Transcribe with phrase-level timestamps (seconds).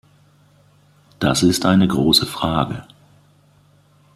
[1.19, 2.85] Das ist eine große Frage.